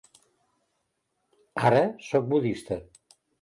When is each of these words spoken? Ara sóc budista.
Ara 1.69 1.85
sóc 2.09 2.27
budista. 2.33 2.81